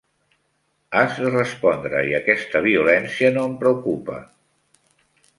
[1.01, 4.17] Has de respondre; i aquesta violència no em preocupa.